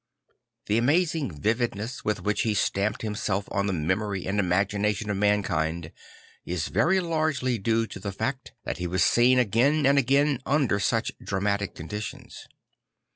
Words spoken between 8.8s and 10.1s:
\vas seen again and